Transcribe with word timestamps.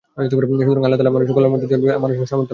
সুতরাং 0.31 0.83
আল্লাহ 0.85 0.97
তাআলা 0.99 1.15
মানুষের 1.15 1.33
কল্যাণের 1.35 1.59
জন্য 1.61 1.67
বিধান 1.67 1.79
দিয়েছেন 1.81 2.01
মানুষেরই 2.03 2.21
সামর্থ্য 2.29 2.35
অনুযায়ী। 2.39 2.49